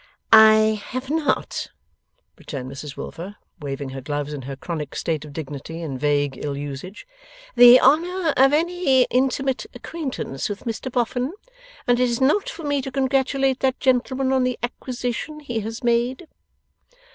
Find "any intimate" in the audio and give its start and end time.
8.51-9.67